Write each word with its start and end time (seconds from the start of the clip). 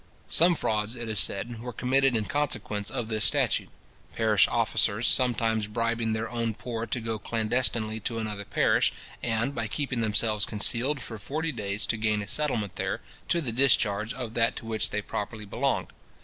Some 0.27 0.55
frauds, 0.55 0.95
it 0.95 1.07
is 1.09 1.19
said, 1.19 1.61
were 1.61 1.71
committed 1.71 2.17
in 2.17 2.25
consequence 2.25 2.89
of 2.89 3.07
this 3.07 3.23
statute; 3.23 3.69
parish 4.15 4.47
officers 4.47 5.05
sometimes 5.05 5.67
bribing 5.67 6.13
their 6.13 6.27
own 6.27 6.55
poor 6.55 6.87
to 6.87 6.99
go 6.99 7.19
clandestinely 7.19 7.99
to 7.99 8.17
another 8.17 8.43
parish, 8.45 8.91
and, 9.21 9.53
by 9.53 9.67
keeping 9.67 10.01
themselves 10.01 10.43
concealed 10.43 11.01
for 11.01 11.19
forty 11.19 11.51
days, 11.51 11.85
to 11.85 11.97
gain 11.97 12.23
a 12.23 12.27
settlement 12.27 12.77
there, 12.77 13.01
to 13.27 13.41
the 13.41 13.51
discharge 13.51 14.11
of 14.11 14.33
that 14.33 14.55
to 14.55 14.65
which 14.65 14.89
they 14.89 15.03
properly 15.03 15.45
belonged. 15.45 15.89